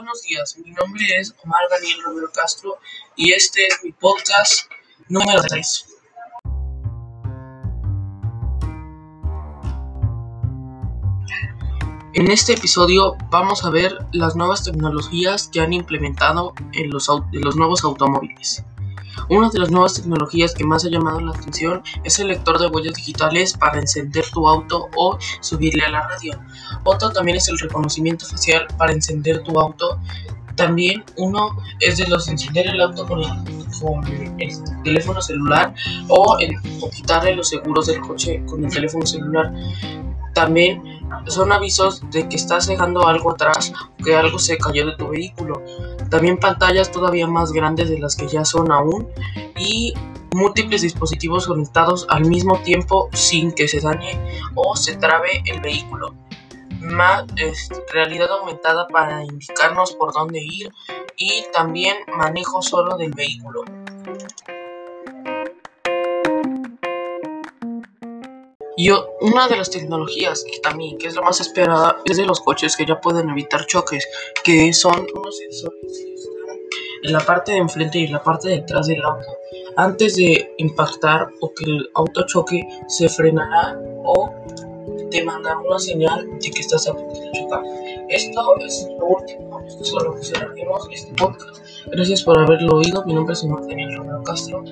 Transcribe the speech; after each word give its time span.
buenos 0.00 0.22
días. 0.22 0.56
Mi 0.56 0.70
nombre 0.70 1.04
es 1.18 1.34
Omar 1.44 1.60
Daniel 1.70 2.02
Romero 2.02 2.30
Castro 2.32 2.78
y 3.16 3.34
este 3.34 3.66
es 3.66 3.80
mi 3.84 3.92
podcast 3.92 4.62
número 5.10 5.42
3. 5.46 5.86
En 12.14 12.30
este 12.30 12.54
episodio 12.54 13.18
vamos 13.30 13.62
a 13.66 13.70
ver 13.70 13.98
las 14.12 14.36
nuevas 14.36 14.64
tecnologías 14.64 15.48
que 15.52 15.60
han 15.60 15.74
implementado 15.74 16.54
en 16.72 16.88
los, 16.88 17.10
en 17.10 17.42
los 17.42 17.56
nuevos 17.56 17.84
automóviles. 17.84 18.64
Una 19.28 19.48
de 19.50 19.58
las 19.58 19.70
nuevas 19.70 19.94
tecnologías 19.94 20.54
que 20.54 20.64
más 20.64 20.84
ha 20.84 20.90
llamado 20.90 21.20
la 21.20 21.32
atención 21.32 21.82
es 22.04 22.18
el 22.18 22.28
lector 22.28 22.58
de 22.58 22.66
huellas 22.66 22.94
digitales 22.94 23.56
para 23.56 23.78
encender 23.78 24.24
tu 24.30 24.48
auto 24.48 24.88
o 24.96 25.18
subirle 25.40 25.84
a 25.84 25.90
la 25.90 26.08
radio. 26.08 26.38
Otro 26.84 27.10
también 27.10 27.36
es 27.36 27.48
el 27.48 27.58
reconocimiento 27.58 28.26
facial 28.26 28.66
para 28.76 28.92
encender 28.92 29.42
tu 29.42 29.58
auto. 29.60 29.98
También 30.56 31.04
uno 31.16 31.56
es 31.80 31.98
de 31.98 32.06
los 32.08 32.28
encender 32.28 32.66
el 32.66 32.80
auto 32.80 33.06
con 33.06 33.22
el, 34.38 34.82
teléfono 34.84 35.22
celular 35.22 35.74
o, 36.08 36.38
el, 36.38 36.56
o 36.80 36.90
quitarle 36.90 37.34
los 37.34 37.48
seguros 37.48 37.86
del 37.86 38.00
coche 38.00 38.42
con 38.46 38.64
el 38.64 38.70
teléfono 38.70 39.06
celular. 39.06 39.52
También 40.34 40.82
son 41.26 41.52
avisos 41.52 42.02
de 42.10 42.28
que 42.28 42.36
estás 42.36 42.66
dejando 42.66 43.06
algo 43.06 43.32
atrás 43.32 43.72
o 43.98 44.04
que 44.04 44.14
algo 44.14 44.38
se 44.38 44.58
cayó 44.58 44.86
de 44.86 44.96
tu 44.96 45.08
vehículo. 45.08 45.62
También 46.10 46.38
pantallas 46.38 46.90
todavía 46.90 47.26
más 47.26 47.52
grandes 47.52 47.88
de 47.88 47.98
las 47.98 48.16
que 48.16 48.26
ya 48.26 48.44
son 48.44 48.72
aún 48.72 49.08
y 49.56 49.94
múltiples 50.32 50.82
dispositivos 50.82 51.46
conectados 51.46 52.06
al 52.08 52.24
mismo 52.26 52.58
tiempo 52.62 53.08
sin 53.12 53.52
que 53.52 53.68
se 53.68 53.80
dañe 53.80 54.18
o 54.54 54.76
se 54.76 54.96
trabe 54.96 55.42
el 55.46 55.60
vehículo. 55.60 56.14
Más 56.80 57.26
realidad 57.92 58.30
aumentada 58.30 58.88
para 58.88 59.24
indicarnos 59.24 59.92
por 59.92 60.12
dónde 60.12 60.40
ir 60.42 60.70
y 61.16 61.44
también 61.52 61.96
manejo 62.16 62.62
solo 62.62 62.96
del 62.96 63.12
vehículo. 63.12 63.64
Y 68.82 68.88
una 69.20 69.46
de 69.46 69.58
las 69.58 69.68
tecnologías 69.68 70.42
que 70.42 70.58
también, 70.58 70.96
que 70.96 71.08
es 71.08 71.14
la 71.14 71.20
más 71.20 71.38
esperada, 71.38 71.98
es 72.06 72.16
de 72.16 72.24
los 72.24 72.40
coches 72.40 72.78
que 72.78 72.86
ya 72.86 72.98
pueden 72.98 73.28
evitar 73.28 73.66
choques, 73.66 74.08
que 74.42 74.72
son 74.72 75.06
unos 75.14 75.36
sensores 75.36 76.06
en 77.02 77.12
la 77.12 77.20
parte 77.20 77.52
de 77.52 77.58
enfrente 77.58 77.98
y 77.98 78.04
en 78.04 78.12
la 78.12 78.22
parte 78.22 78.48
de 78.48 78.54
detrás 78.60 78.86
del 78.86 79.02
auto. 79.04 79.28
Antes 79.76 80.16
de 80.16 80.54
impactar 80.56 81.28
o 81.40 81.52
que 81.52 81.64
el 81.66 81.90
auto 81.92 82.24
choque, 82.24 82.66
se 82.88 83.10
frenará 83.10 83.78
o 84.02 84.30
te 85.10 85.22
mandará 85.24 85.58
una 85.58 85.78
señal 85.78 86.26
de 86.40 86.50
que 86.50 86.60
estás 86.60 86.88
a 86.88 86.94
punto 86.94 87.20
de 87.20 87.32
chocar. 87.32 87.62
Esto 88.08 88.56
es 88.60 88.88
lo 88.98 89.06
último, 89.08 89.60
esto 89.60 89.82
es 89.82 89.92
lo 89.92 90.14
que 90.14 90.24
cerraremos 90.24 90.88
este 90.90 91.12
podcast. 91.16 91.62
Gracias 91.88 92.22
por 92.22 92.38
haberlo 92.38 92.76
oído. 92.76 93.04
Mi 93.04 93.12
nombre 93.12 93.34
es 93.34 93.42
Daniel 93.42 93.94
Romero 93.94 94.22
Castro. 94.22 94.64